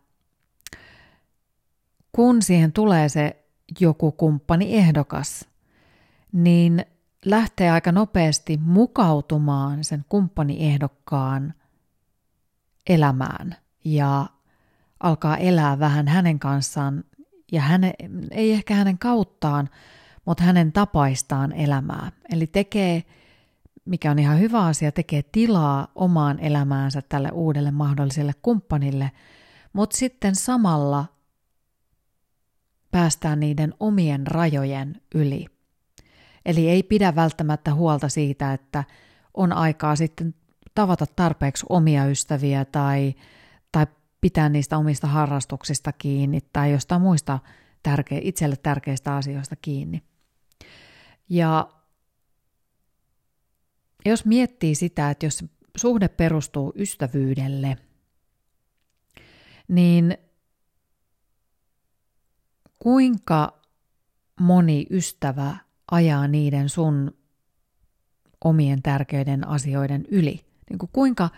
kun 2.12 2.42
siihen 2.42 2.72
tulee 2.72 3.08
se 3.08 3.43
joku 3.80 4.12
kumppani 4.12 4.74
ehdokas, 4.74 5.48
niin 6.32 6.86
lähtee 7.24 7.70
aika 7.70 7.92
nopeasti 7.92 8.56
mukautumaan 8.56 9.84
sen 9.84 10.04
kumppaniehdokkaan 10.08 11.54
elämään 12.88 13.56
ja 13.84 14.26
alkaa 15.00 15.36
elää 15.36 15.78
vähän 15.78 16.08
hänen 16.08 16.38
kanssaan 16.38 17.04
ja 17.52 17.60
häne, 17.60 17.94
ei 18.30 18.52
ehkä 18.52 18.74
hänen 18.74 18.98
kauttaan, 18.98 19.70
mutta 20.24 20.44
hänen 20.44 20.72
tapaistaan 20.72 21.52
elämää. 21.52 22.12
Eli 22.32 22.46
tekee, 22.46 23.04
mikä 23.84 24.10
on 24.10 24.18
ihan 24.18 24.40
hyvä 24.40 24.64
asia, 24.64 24.92
tekee 24.92 25.22
tilaa 25.22 25.88
omaan 25.94 26.40
elämäänsä 26.40 27.02
tälle 27.08 27.30
uudelle 27.30 27.70
mahdolliselle 27.70 28.32
kumppanille, 28.42 29.10
mutta 29.72 29.96
sitten 29.96 30.34
samalla 30.34 31.13
päästään 32.94 33.40
niiden 33.40 33.74
omien 33.80 34.26
rajojen 34.26 35.02
yli. 35.14 35.46
Eli 36.46 36.68
ei 36.68 36.82
pidä 36.82 37.14
välttämättä 37.14 37.74
huolta 37.74 38.08
siitä, 38.08 38.52
että 38.52 38.84
on 39.34 39.52
aikaa 39.52 39.96
sitten 39.96 40.34
tavata 40.74 41.06
tarpeeksi 41.06 41.66
omia 41.68 42.06
ystäviä 42.06 42.64
tai, 42.64 43.14
tai 43.72 43.86
pitää 44.20 44.48
niistä 44.48 44.78
omista 44.78 45.06
harrastuksista 45.06 45.92
kiinni 45.92 46.40
tai 46.52 46.72
jostain 46.72 47.00
muista 47.00 47.38
tärke- 47.88 48.20
itselle 48.22 48.56
tärkeistä 48.56 49.16
asioista 49.16 49.56
kiinni. 49.56 50.02
Ja 51.28 51.68
jos 54.06 54.24
miettii 54.24 54.74
sitä, 54.74 55.10
että 55.10 55.26
jos 55.26 55.44
suhde 55.76 56.08
perustuu 56.08 56.72
ystävyydelle, 56.76 57.76
niin 59.68 60.18
kuinka 62.84 63.60
moni 64.40 64.86
ystävä 64.90 65.56
ajaa 65.90 66.28
niiden 66.28 66.68
sun 66.68 67.16
omien 68.44 68.82
tärkeiden 68.82 69.48
asioiden 69.48 70.04
yli? 70.10 70.46
Niin 70.70 70.78
kuin 70.78 70.90
kuinka 70.92 71.30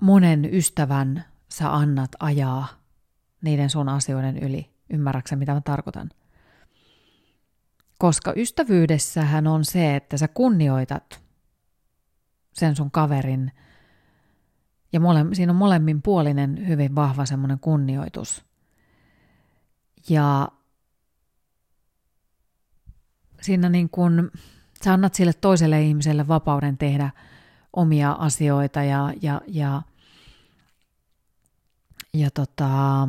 monen 0.00 0.54
ystävän 0.54 1.24
sä 1.48 1.74
annat 1.74 2.10
ajaa 2.20 2.68
niiden 3.42 3.70
sun 3.70 3.88
asioiden 3.88 4.38
yli? 4.38 4.70
Ymmärräksä, 4.90 5.36
mitä 5.36 5.54
mä 5.54 5.60
tarkoitan? 5.60 6.10
Koska 7.98 8.32
ystävyydessähän 8.36 9.46
on 9.46 9.64
se, 9.64 9.96
että 9.96 10.16
sä 10.16 10.28
kunnioitat 10.28 11.22
sen 12.52 12.76
sun 12.76 12.90
kaverin 12.90 13.52
ja 14.92 15.00
mole, 15.00 15.26
siinä 15.32 15.52
on 15.52 15.56
molemmin 15.56 16.02
puolinen 16.02 16.68
hyvin 16.68 16.94
vahva 16.94 17.26
semmoinen 17.26 17.60
kunnioitus. 17.60 18.47
Ja 20.08 20.48
siinä 23.40 23.68
niin 23.68 23.90
kun, 23.90 24.30
sä 24.84 24.92
annat 24.92 25.14
sille 25.14 25.32
toiselle 25.32 25.82
ihmiselle 25.82 26.28
vapauden 26.28 26.78
tehdä 26.78 27.10
omia 27.72 28.12
asioita 28.12 28.82
ja, 28.82 29.12
ja, 29.22 29.40
ja, 29.46 29.82
ja 32.14 32.30
tota, 32.30 33.08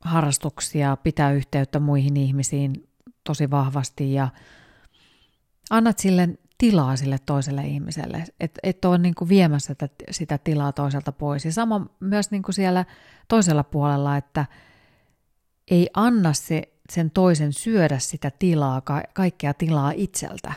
harrastuksia, 0.00 0.96
pitää 0.96 1.32
yhteyttä 1.32 1.80
muihin 1.80 2.16
ihmisiin 2.16 2.88
tosi 3.24 3.50
vahvasti 3.50 4.12
ja 4.12 4.28
annat 5.70 5.98
sille 5.98 6.28
tilaa 6.58 6.96
sille 6.96 7.18
toiselle 7.26 7.62
ihmiselle, 7.62 8.24
että 8.40 8.60
et 8.62 8.84
ole 8.84 8.98
niin 8.98 9.14
kuin 9.14 9.28
viemässä 9.28 9.66
sitä, 9.72 9.88
sitä 10.10 10.38
tilaa 10.38 10.72
toiselta 10.72 11.12
pois. 11.12 11.44
Ja 11.44 11.52
sama 11.52 11.86
myös 12.00 12.30
niin 12.30 12.42
kuin 12.42 12.54
siellä 12.54 12.84
toisella 13.28 13.64
puolella, 13.64 14.16
että 14.16 14.46
ei 15.70 15.88
anna 15.94 16.32
se, 16.32 16.62
sen 16.90 17.10
toisen 17.10 17.52
syödä 17.52 17.98
sitä 17.98 18.30
tilaa, 18.38 18.80
ka- 18.80 19.02
kaikkea 19.12 19.54
tilaa 19.54 19.92
itseltä. 19.96 20.52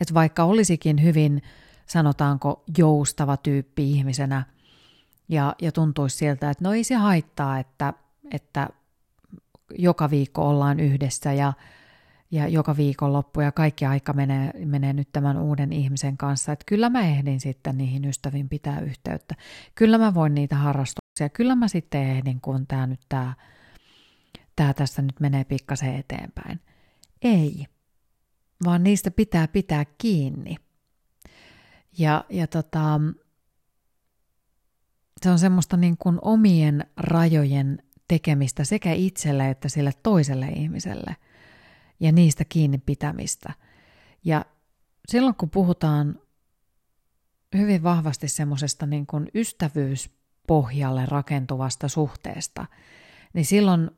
Että 0.00 0.14
vaikka 0.14 0.44
olisikin 0.44 1.02
hyvin, 1.02 1.42
sanotaanko, 1.86 2.64
joustava 2.78 3.36
tyyppi 3.36 3.92
ihmisenä 3.92 4.44
ja, 5.28 5.54
ja 5.62 5.72
tuntuisi 5.72 6.16
siltä, 6.16 6.50
että 6.50 6.64
no 6.64 6.72
ei 6.72 6.84
se 6.84 6.94
haittaa, 6.94 7.58
että, 7.58 7.92
että 8.30 8.68
joka 9.78 10.10
viikko 10.10 10.48
ollaan 10.48 10.80
yhdessä 10.80 11.32
ja 11.32 11.52
ja 12.30 12.48
joka 12.48 12.76
viikonloppu 12.76 13.40
ja 13.40 13.52
kaikki 13.52 13.86
aika 13.86 14.12
menee, 14.12 14.50
menee 14.64 14.92
nyt 14.92 15.08
tämän 15.12 15.38
uuden 15.38 15.72
ihmisen 15.72 16.16
kanssa, 16.16 16.52
että 16.52 16.64
kyllä 16.68 16.90
mä 16.90 17.00
ehdin 17.00 17.40
sitten 17.40 17.78
niihin 17.78 18.04
ystäviin 18.04 18.48
pitää 18.48 18.80
yhteyttä. 18.80 19.34
Kyllä 19.74 19.98
mä 19.98 20.14
voin 20.14 20.34
niitä 20.34 20.56
harrastuksia, 20.56 21.05
kyllä 21.32 21.54
mä 21.54 21.68
sitten 21.68 22.02
ehdin, 22.02 22.40
kun 22.40 22.66
tämä 22.66 22.86
nyt 22.86 23.00
tämä, 23.08 23.34
tämä 24.56 24.74
tässä 24.74 25.02
nyt 25.02 25.20
menee 25.20 25.44
pikkasen 25.44 25.94
eteenpäin. 25.94 26.60
Ei, 27.22 27.66
vaan 28.64 28.82
niistä 28.82 29.10
pitää 29.10 29.48
pitää 29.48 29.84
kiinni. 29.98 30.56
Ja, 31.98 32.24
ja 32.30 32.46
tota, 32.46 33.00
se 35.22 35.30
on 35.30 35.38
semmoista 35.38 35.76
niin 35.76 35.96
kuin 35.98 36.18
omien 36.22 36.86
rajojen 36.96 37.82
tekemistä 38.08 38.64
sekä 38.64 38.92
itselle 38.92 39.50
että 39.50 39.68
sille 39.68 39.92
toiselle 40.02 40.46
ihmiselle– 40.46 41.16
ja 42.00 42.12
niistä 42.12 42.44
kiinni 42.48 42.78
pitämistä. 42.78 43.52
Ja 44.24 44.44
silloin 45.08 45.34
kun 45.34 45.50
puhutaan 45.50 46.20
hyvin 47.56 47.82
vahvasti 47.82 48.28
semmoisesta 48.28 48.86
niin 48.86 49.06
kuin 49.06 49.28
ystävyyspohjalle 50.46 51.06
rakentuvasta 51.06 51.88
suhteesta, 51.88 52.66
niin 53.32 53.44
silloin 53.44 53.90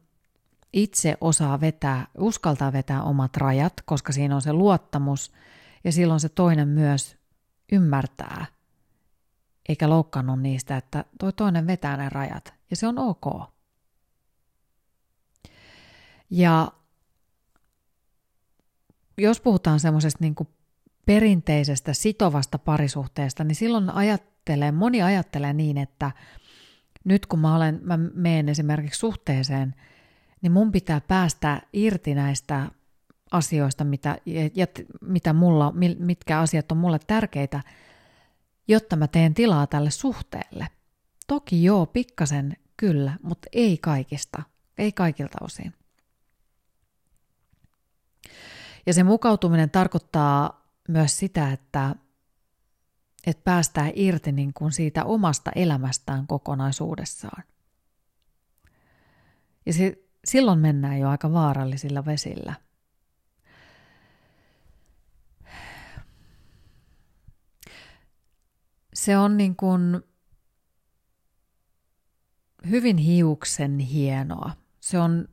itse 0.73 1.17
osaa 1.21 1.61
vetää, 1.61 2.07
uskaltaa 2.19 2.73
vetää 2.73 3.03
omat 3.03 3.37
rajat, 3.37 3.73
koska 3.85 4.13
siinä 4.13 4.35
on 4.35 4.43
se 4.43 4.53
luottamus 4.53 5.33
ja 5.85 5.93
silloin 5.93 6.21
se 6.21 6.29
toinen 6.29 6.69
myös 6.69 7.17
ymmärtää 7.73 8.47
eikä 9.69 9.89
loukkaannut 9.89 10.41
niistä, 10.41 10.77
että 10.77 11.05
toi 11.19 11.33
toinen 11.33 11.67
vetää 11.67 11.97
ne 11.97 12.09
rajat 12.09 12.55
ja 12.71 12.77
se 12.77 12.87
on 12.87 12.99
ok. 12.99 13.51
Ja 16.31 16.73
jos 19.19 19.41
puhutaan 19.41 19.81
semmoisesta 19.81 20.19
niin 20.21 20.35
perinteisestä 21.07 21.93
sitovasta 21.93 22.59
parisuhteesta, 22.59 23.45
niin 23.45 23.57
silloin 23.57 23.91
ajattelee, 24.49 24.73
moni 24.73 25.03
ajattelee 25.03 25.53
niin, 25.53 25.79
että 25.79 26.11
nyt 27.05 27.27
kun 27.27 27.39
mä, 27.39 27.57
olen, 27.57 27.81
mä 27.83 27.97
menen 27.97 28.49
esimerkiksi 28.49 28.99
suhteeseen, 28.99 29.75
niin 30.43 30.53
mun 30.53 30.73
pitää 30.73 31.01
päästä 31.01 31.63
irti 31.73 32.15
näistä 32.15 32.71
asioista, 33.31 33.85
mitä, 33.85 34.19
ja, 34.55 34.67
mitä 35.01 35.33
mulla, 35.33 35.73
mitkä 35.99 36.41
asiat 36.41 36.73
on 36.73 36.79
mulle 36.79 36.99
tärkeitä, 37.07 37.61
jotta 38.69 38.97
mä 38.97 39.07
teen 39.07 39.35
tilaa 39.35 39.67
tälle 39.67 39.91
suhteelle. 39.91 40.67
Toki 41.27 41.65
joo, 41.65 41.87
pikkasen 41.87 42.57
kyllä, 42.77 43.13
mutta 43.23 43.49
ei 43.53 43.79
kaikista, 43.79 44.43
ei 44.79 44.93
kaikilta 44.93 45.39
osin. 45.41 45.75
Ja 48.87 48.95
se 48.95 49.03
mukautuminen 49.03 49.71
tarkoittaa 49.71 50.67
myös 50.89 51.19
sitä, 51.19 51.53
että, 51.53 51.95
että 53.31 53.45
päästään 53.45 53.93
irti 53.95 54.33
niin 54.33 54.55
kuin 54.55 54.73
siitä 54.73 55.05
omasta 55.05 55.51
elämästään 55.55 56.27
kokonaisuudessaan. 56.27 57.45
Ja 59.67 59.73
se, 59.73 60.05
silloin 60.25 60.59
mennään 60.59 60.99
jo 60.99 61.09
aika 61.09 61.33
vaarallisilla 61.33 62.05
vesillä. 62.05 62.55
Se 68.95 69.19
on 69.19 69.37
niin 69.37 69.57
kuin 69.57 70.03
hyvin 72.71 72.97
hiuksen 72.97 73.79
hienoa. 73.79 74.51
Se 74.81 74.99
on, 74.99 75.29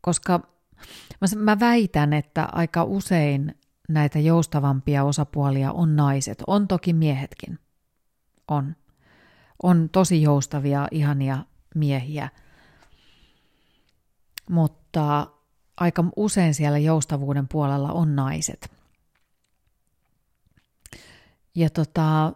koska 0.00 0.52
Mä, 1.36 1.60
väitän, 1.60 2.12
että 2.12 2.48
aika 2.52 2.84
usein 2.84 3.54
näitä 3.88 4.18
joustavampia 4.18 5.04
osapuolia 5.04 5.72
on 5.72 5.96
naiset. 5.96 6.42
On 6.46 6.68
toki 6.68 6.92
miehetkin. 6.92 7.58
On. 8.48 8.76
On 9.62 9.88
tosi 9.92 10.22
joustavia, 10.22 10.88
ihania 10.90 11.44
miehiä. 11.74 12.28
Mutta 14.50 15.26
aika 15.76 16.04
usein 16.16 16.54
siellä 16.54 16.78
joustavuuden 16.78 17.48
puolella 17.48 17.92
on 17.92 18.16
naiset. 18.16 18.72
Ja 21.54 21.70
tota, 21.70 22.32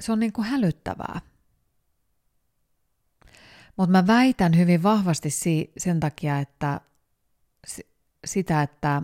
se 0.00 0.12
on 0.12 0.18
niin 0.18 0.32
kuin 0.32 0.46
hälyttävää. 0.46 1.20
Mutta 3.76 3.90
mä 3.92 4.06
väitän 4.06 4.56
hyvin 4.56 4.82
vahvasti 4.82 5.30
si- 5.30 5.72
sen 5.78 6.00
takia, 6.00 6.38
että 6.38 6.80
sitä, 8.24 8.62
että 8.62 9.02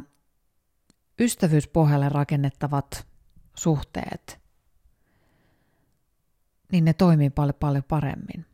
ystävyyspohjalle 1.20 2.08
rakennettavat 2.08 3.06
suhteet, 3.54 4.40
niin 6.72 6.84
ne 6.84 6.92
toimii 6.92 7.30
paljon 7.30 7.54
paljon 7.60 7.84
paremmin. 7.84 8.46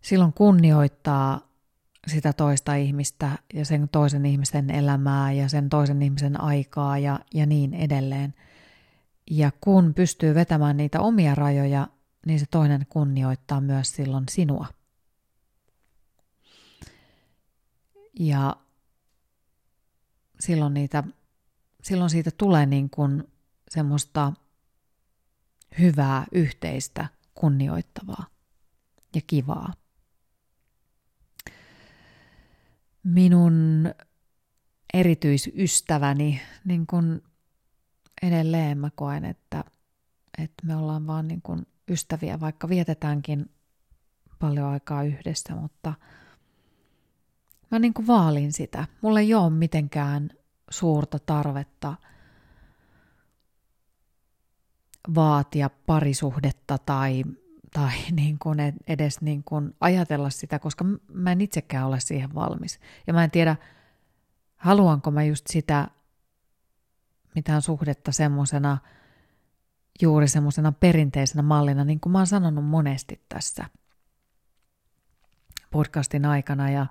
Silloin 0.00 0.32
kunnioittaa 0.32 1.52
sitä 2.06 2.32
toista 2.32 2.74
ihmistä 2.74 3.38
ja 3.54 3.64
sen 3.64 3.88
toisen 3.88 4.26
ihmisen 4.26 4.70
elämää 4.70 5.32
ja 5.32 5.48
sen 5.48 5.68
toisen 5.68 6.02
ihmisen 6.02 6.40
aikaa 6.40 6.98
ja, 6.98 7.20
ja 7.34 7.46
niin 7.46 7.74
edelleen. 7.74 8.34
Ja 9.30 9.50
kun 9.60 9.94
pystyy 9.94 10.34
vetämään 10.34 10.76
niitä 10.76 11.00
omia 11.00 11.34
rajoja 11.34 11.88
niin 12.26 12.40
se 12.40 12.46
toinen 12.50 12.86
kunnioittaa 12.88 13.60
myös 13.60 13.90
silloin 13.90 14.24
sinua. 14.30 14.66
Ja 18.20 18.56
silloin, 20.40 20.74
niitä, 20.74 21.04
silloin 21.82 22.10
siitä 22.10 22.30
tulee 22.30 22.66
niin 22.66 22.90
kuin 22.90 23.24
semmoista 23.70 24.32
hyvää, 25.78 26.26
yhteistä, 26.32 27.08
kunnioittavaa 27.34 28.26
ja 29.14 29.20
kivaa. 29.26 29.72
Minun 33.02 33.84
erityisystäväni, 34.94 36.40
niin 36.64 36.86
kun 36.86 37.22
edelleen 38.22 38.78
mä 38.78 38.90
koen, 38.94 39.24
että, 39.24 39.64
että 40.38 40.66
me 40.66 40.76
ollaan 40.76 41.06
vaan 41.06 41.28
niin 41.28 41.42
kun 41.42 41.66
ystäviä, 41.88 42.40
vaikka 42.40 42.68
vietetäänkin 42.68 43.50
paljon 44.38 44.66
aikaa 44.66 45.02
yhdessä, 45.02 45.54
mutta 45.54 45.94
mä 47.72 47.78
niin 47.78 47.94
kuin 47.94 48.06
vaalin 48.06 48.52
sitä. 48.52 48.86
Mulla 49.00 49.20
ei 49.20 49.34
ole 49.34 49.50
mitenkään 49.50 50.30
suurta 50.70 51.18
tarvetta 51.18 51.94
vaatia 55.14 55.70
parisuhdetta 55.86 56.78
tai, 56.78 57.24
tai 57.72 57.92
niin 58.10 58.38
kuin 58.38 58.58
edes 58.86 59.20
niin 59.20 59.44
kuin 59.44 59.74
ajatella 59.80 60.30
sitä, 60.30 60.58
koska 60.58 60.84
mä 61.12 61.32
en 61.32 61.40
itsekään 61.40 61.86
ole 61.86 62.00
siihen 62.00 62.34
valmis. 62.34 62.80
Ja 63.06 63.12
mä 63.12 63.24
en 63.24 63.30
tiedä, 63.30 63.56
haluanko 64.56 65.10
mä 65.10 65.24
just 65.24 65.46
sitä 65.46 65.88
mitään 67.34 67.62
suhdetta 67.62 68.12
semmoisena, 68.12 68.78
juuri 70.02 70.28
semmoisena 70.28 70.72
perinteisenä 70.72 71.42
mallina, 71.42 71.84
niin 71.84 72.00
kuin 72.00 72.12
mä 72.12 72.18
oon 72.18 72.26
sanonut 72.26 72.64
monesti 72.64 73.24
tässä 73.28 73.64
podcastin 75.70 76.24
aikana 76.24 76.70
ja 76.70 76.86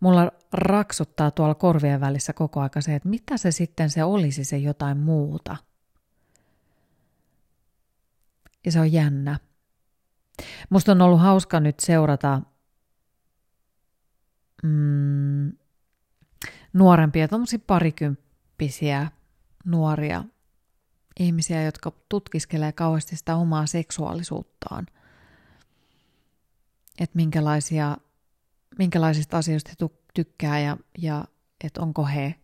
mulla 0.00 0.30
raksuttaa 0.52 1.30
tuolla 1.30 1.54
korvien 1.54 2.00
välissä 2.00 2.32
koko 2.32 2.60
aika 2.60 2.80
se, 2.80 2.94
että 2.94 3.08
mitä 3.08 3.36
se 3.36 3.50
sitten 3.50 3.90
se 3.90 4.04
olisi 4.04 4.44
se 4.44 4.58
jotain 4.58 4.98
muuta. 4.98 5.56
Ja 8.64 8.72
se 8.72 8.80
on 8.80 8.92
jännä. 8.92 9.38
Musta 10.70 10.92
on 10.92 11.02
ollut 11.02 11.20
hauska 11.20 11.60
nyt 11.60 11.80
seurata 11.80 12.42
mm, 14.62 15.52
nuorempia, 16.72 17.28
tuommoisia 17.28 17.58
parikymppisiä 17.66 19.10
nuoria 19.64 20.24
ihmisiä, 21.18 21.62
jotka 21.62 21.92
tutkiskelee 22.08 22.72
kauheasti 22.72 23.16
sitä 23.16 23.36
omaa 23.36 23.66
seksuaalisuuttaan. 23.66 24.86
Että 27.00 27.16
minkälaisia, 27.16 27.96
minkälaisista 28.78 29.38
asioista 29.38 29.70
he 29.70 29.88
tykkää 30.14 30.60
ja, 30.60 30.76
ja 30.98 31.24
että 31.64 31.80
onko 31.80 32.06
he 32.06 32.34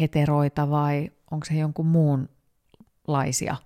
heteroita 0.00 0.70
vai 0.70 1.10
onko 1.30 1.46
se 1.46 1.54
jonkun 1.54 1.86
muunlaisia. 1.86 3.56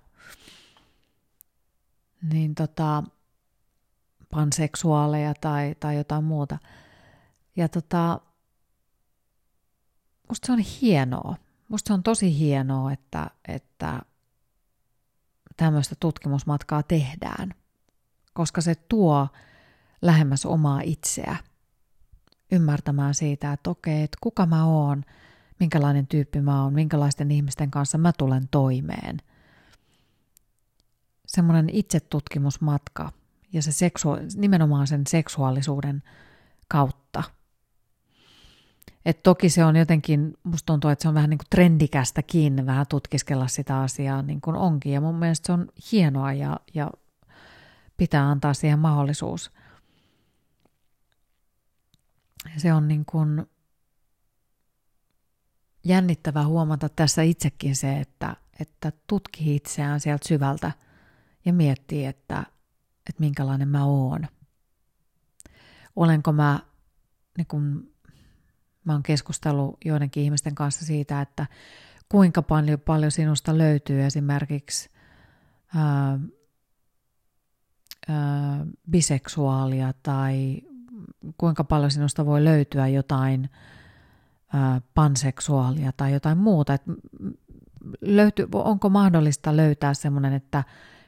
Niin 2.32 2.54
tota, 2.54 3.02
panseksuaaleja 4.30 5.34
tai, 5.40 5.74
tai 5.80 5.96
jotain 5.96 6.24
muuta. 6.24 6.58
Ja 7.56 7.68
tota, 7.68 8.20
musta 10.28 10.46
se 10.46 10.52
on 10.52 10.58
hienoa. 10.58 11.36
Musta 11.68 11.88
se 11.88 11.94
on 11.94 12.02
tosi 12.02 12.38
hienoa, 12.38 12.92
että, 12.92 13.30
että 13.48 14.00
tämmöistä 15.56 15.94
tutkimusmatkaa 16.00 16.82
tehdään, 16.82 17.54
koska 18.32 18.60
se 18.60 18.74
tuo 18.74 19.28
lähemmäs 20.02 20.46
omaa 20.46 20.80
itseä 20.80 21.36
ymmärtämään 22.52 23.14
siitä, 23.14 23.52
että 23.52 23.70
okei, 23.70 24.02
että 24.02 24.18
kuka 24.20 24.46
mä 24.46 24.66
oon, 24.66 25.04
minkälainen 25.60 26.06
tyyppi 26.06 26.40
mä 26.40 26.62
oon, 26.62 26.72
minkälaisten 26.72 27.30
ihmisten 27.30 27.70
kanssa 27.70 27.98
mä 27.98 28.12
tulen 28.18 28.48
toimeen. 28.50 29.18
Semmoinen 31.26 31.70
itsetutkimusmatka 31.72 33.12
ja 33.52 33.62
se 33.62 33.70
seksua- 33.72 34.18
nimenomaan 34.36 34.86
sen 34.86 35.06
seksuaalisuuden 35.06 36.02
kautta– 36.68 37.22
et 39.04 39.22
toki 39.22 39.48
se 39.48 39.64
on 39.64 39.76
jotenkin, 39.76 40.34
musta 40.42 40.66
tuntuu, 40.66 40.90
että 40.90 41.02
se 41.02 41.08
on 41.08 41.14
vähän 41.14 41.30
niin 41.30 41.38
kuin 41.38 41.50
trendikästäkin 41.50 42.66
vähän 42.66 42.86
tutkiskella 42.88 43.48
sitä 43.48 43.80
asiaa 43.80 44.22
niin 44.22 44.40
kuin 44.40 44.56
onkin. 44.56 44.92
Ja 44.92 45.00
mun 45.00 45.14
mielestä 45.14 45.46
se 45.46 45.52
on 45.52 45.68
hienoa 45.92 46.32
ja, 46.32 46.60
ja 46.74 46.90
pitää 47.96 48.30
antaa 48.30 48.54
siihen 48.54 48.78
mahdollisuus. 48.78 49.50
Se 52.56 52.72
on 52.72 52.88
niin 52.88 53.04
kuin 53.04 53.46
jännittävää 55.84 56.46
huomata 56.46 56.88
tässä 56.88 57.22
itsekin 57.22 57.76
se, 57.76 58.00
että, 58.00 58.36
että 58.60 58.92
tutkii 59.06 59.56
itseään 59.56 60.00
sieltä 60.00 60.28
syvältä 60.28 60.72
ja 61.44 61.52
miettii, 61.52 62.06
että, 62.06 62.40
että 63.08 63.20
minkälainen 63.20 63.68
mä 63.68 63.84
oon. 63.84 64.26
Olenko 65.96 66.32
mä 66.32 66.60
niin 67.36 67.46
kuin 67.46 67.90
Mä 68.84 68.92
oon 68.92 69.02
keskustellut 69.02 69.76
joidenkin 69.84 70.22
ihmisten 70.22 70.54
kanssa 70.54 70.84
siitä, 70.84 71.20
että 71.20 71.46
kuinka 72.08 72.42
paljon, 72.42 72.80
paljon 72.80 73.10
sinusta 73.10 73.58
löytyy 73.58 74.04
esimerkiksi 74.04 74.90
ää, 75.76 76.18
ää, 78.08 78.66
biseksuaalia 78.90 79.92
tai 80.02 80.62
kuinka 81.38 81.64
paljon 81.64 81.90
sinusta 81.90 82.26
voi 82.26 82.44
löytyä 82.44 82.88
jotain 82.88 83.50
ää, 84.52 84.80
panseksuaalia 84.94 85.92
tai 85.96 86.12
jotain 86.12 86.38
muuta. 86.38 86.74
Et 86.74 86.82
löyty, 88.00 88.48
onko 88.52 88.88
mahdollista 88.88 89.56
löytää 89.56 89.94
semmoinen, 89.94 90.32
että 90.32 90.64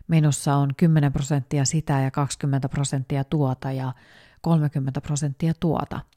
minussa 0.09 0.55
on 0.55 0.71
10 0.77 1.13
prosenttia 1.13 1.65
sitä 1.65 2.01
ja 2.01 2.11
20 2.11 2.69
prosenttia 2.69 3.25
tuota 3.25 3.73
ja 3.73 3.93
30 4.41 5.01
prosenttia 5.01 5.53
tuota– 5.61 6.01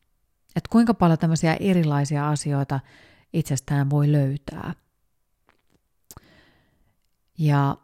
että 0.56 0.70
kuinka 0.70 0.94
paljon 0.94 1.20
tämmöisiä 1.20 1.58
erilaisia 1.60 2.30
asioita 2.30 2.80
itsestään 3.34 3.90
voi 3.90 4.12
löytää. 4.12 4.74
Ja 7.38 7.78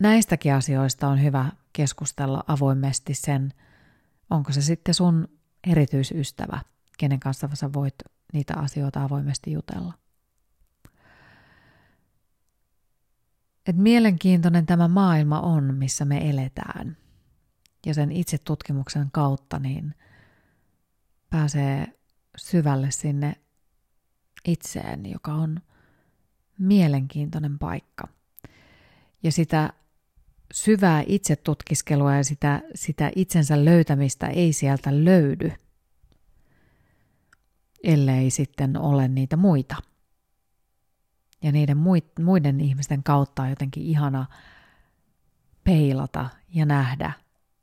näistäkin 0.00 0.54
asioista 0.54 1.08
on 1.08 1.22
hyvä 1.22 1.50
keskustella 1.72 2.44
avoimesti 2.46 3.14
sen, 3.14 3.52
onko 4.32 4.52
se 4.52 4.62
sitten 4.62 4.94
sun 4.94 5.28
erityisystävä, 5.66 6.60
kenen 6.98 7.20
kanssa 7.20 7.48
sä 7.54 7.72
voit 7.72 7.94
niitä 8.32 8.54
asioita 8.56 9.04
avoimesti 9.04 9.52
jutella. 9.52 9.94
Et 13.66 13.76
mielenkiintoinen 13.76 14.66
tämä 14.66 14.88
maailma 14.88 15.40
on, 15.40 15.74
missä 15.74 16.04
me 16.04 16.30
eletään. 16.30 16.96
Ja 17.86 17.94
sen 17.94 18.12
itse 18.12 18.38
tutkimuksen 18.38 19.08
kautta 19.12 19.58
niin– 19.58 19.94
pääsee 21.32 21.98
syvälle 22.36 22.90
sinne 22.90 23.34
itseen, 24.44 25.06
joka 25.10 25.34
on 25.34 25.60
mielenkiintoinen 26.58 27.58
paikka. 27.58 28.08
Ja 29.22 29.32
sitä 29.32 29.72
syvää 30.52 31.02
itsetutkiskelua 31.06 32.14
ja 32.14 32.24
sitä, 32.24 32.62
sitä 32.74 33.10
itsensä 33.16 33.64
löytämistä 33.64 34.26
ei 34.26 34.52
sieltä 34.52 35.04
löydy, 35.04 35.52
ellei 37.82 38.30
sitten 38.30 38.76
ole 38.76 39.08
niitä 39.08 39.36
muita. 39.36 39.76
Ja 41.42 41.52
niiden 41.52 41.76
muiden 42.20 42.60
ihmisten 42.60 43.02
kautta 43.02 43.42
on 43.42 43.50
jotenkin 43.50 43.82
ihana 43.82 44.26
peilata 45.64 46.28
ja 46.54 46.66
nähdä 46.66 47.12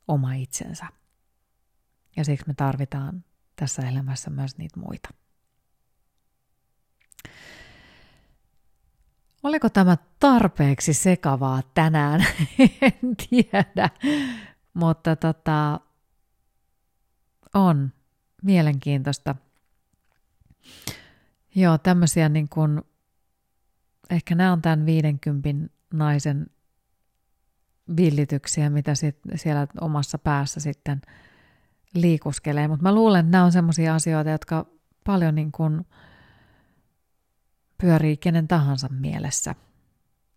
oma 0.08 0.34
itsensä. 0.34 0.86
Ja 2.16 2.24
siksi 2.24 2.46
me 2.46 2.54
tarvitaan 2.54 3.24
tässä 3.56 3.88
elämässä 3.88 4.30
myös 4.30 4.58
niitä 4.58 4.80
muita. 4.80 5.08
Oliko 9.42 9.68
tämä 9.70 9.96
tarpeeksi 10.20 10.94
sekavaa 10.94 11.62
tänään? 11.74 12.20
en 12.82 13.16
tiedä, 13.28 13.90
mutta 14.74 15.16
tota, 15.16 15.80
on 17.54 17.92
mielenkiintoista. 18.42 19.34
Joo, 21.54 21.78
tämmöisiä 21.78 22.28
niin 22.28 22.48
kuin, 22.48 22.82
ehkä 24.10 24.34
nämä 24.34 24.52
on 24.52 24.62
tämän 24.62 24.86
50 24.86 25.74
naisen 25.92 26.46
villityksiä, 27.96 28.70
mitä 28.70 28.94
sit 28.94 29.18
siellä 29.36 29.66
omassa 29.80 30.18
päässä 30.18 30.60
sitten– 30.60 31.02
liikuskelee, 31.94 32.68
mutta 32.68 32.82
mä 32.82 32.94
luulen, 32.94 33.20
että 33.20 33.30
nämä 33.30 33.44
on 33.44 33.52
sellaisia 33.52 33.94
asioita, 33.94 34.30
jotka 34.30 34.66
paljon 35.04 35.34
niin 35.34 35.52
kuin 35.52 35.86
pyörii 37.80 38.16
kenen 38.16 38.48
tahansa 38.48 38.88
mielessä 38.88 39.54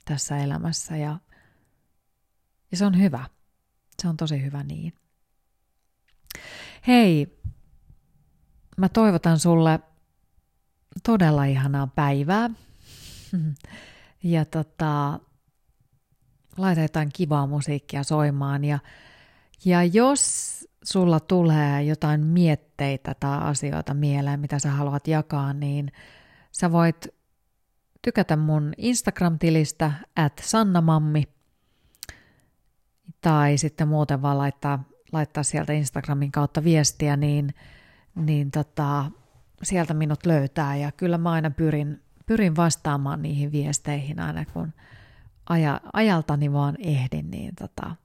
tässä 0.05 0.37
elämässä 0.37 0.97
ja, 0.97 1.19
ja 2.71 2.77
se 2.77 2.85
on 2.85 2.99
hyvä. 2.99 3.25
Se 4.01 4.07
on 4.07 4.17
tosi 4.17 4.41
hyvä 4.43 4.63
niin. 4.63 4.93
Hei, 6.87 7.39
mä 8.77 8.89
toivotan 8.89 9.39
sulle 9.39 9.79
todella 11.03 11.45
ihanaa 11.45 11.87
päivää. 11.87 12.49
Ja 14.25 14.45
tota, 14.45 15.19
laita 16.57 16.81
jotain 16.81 17.09
kivaa 17.13 17.47
musiikkia 17.47 18.03
soimaan 18.03 18.63
ja 18.63 18.79
Ja 19.65 19.83
jos 19.83 20.53
sulla 20.83 21.19
tulee 21.19 21.83
jotain 21.83 22.21
mietteitä 22.21 23.15
tai 23.19 23.37
asioita 23.41 23.93
mieleen, 23.93 24.39
mitä 24.39 24.59
sä 24.59 24.71
haluat 24.71 25.07
jakaa, 25.07 25.53
niin 25.53 25.91
sä 26.51 26.71
voit 26.71 27.07
tykätä 28.03 28.37
mun 28.37 28.73
Instagram-tilistä 28.77 29.91
at 30.15 30.41
sannamammi 30.43 31.23
tai 33.21 33.57
sitten 33.57 33.87
muuten 33.87 34.21
vaan 34.21 34.37
laittaa, 34.37 34.83
laittaa 35.11 35.43
sieltä 35.43 35.73
Instagramin 35.73 36.31
kautta 36.31 36.63
viestiä, 36.63 37.17
niin, 37.17 37.53
niin 38.15 38.51
tota, 38.51 39.11
sieltä 39.63 39.93
minut 39.93 40.25
löytää 40.25 40.75
ja 40.75 40.91
kyllä 40.91 41.17
mä 41.17 41.31
aina 41.31 41.51
pyrin, 41.51 42.01
pyrin 42.25 42.55
vastaamaan 42.55 43.21
niihin 43.21 43.51
viesteihin 43.51 44.19
aina 44.19 44.45
kun 44.45 44.73
aja, 45.49 45.81
ajaltani 45.93 46.53
vaan 46.53 46.75
ehdin, 46.79 47.31
niin 47.31 47.55
tota, 47.55 47.95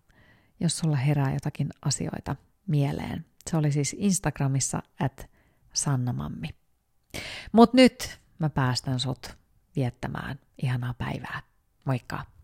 jos 0.60 0.78
sulla 0.78 0.96
herää 0.96 1.32
jotakin 1.32 1.68
asioita 1.82 2.36
mieleen. 2.66 3.24
Se 3.50 3.56
oli 3.56 3.72
siis 3.72 3.96
Instagramissa 3.98 4.82
at 5.00 5.30
sannamammi. 5.72 6.48
Mut 7.52 7.74
nyt 7.74 8.20
mä 8.38 8.50
päästän 8.50 9.00
sut 9.00 9.37
viettämään 9.78 10.40
ihanaa 10.62 10.94
päivää. 10.94 11.42
Moikka! 11.84 12.37